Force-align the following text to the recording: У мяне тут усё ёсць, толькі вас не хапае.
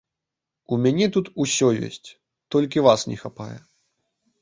У 0.75 0.79
мяне 0.85 1.09
тут 1.17 1.29
усё 1.45 1.69
ёсць, 1.89 2.09
толькі 2.59 2.87
вас 2.91 3.01
не 3.15 3.23
хапае. 3.25 3.55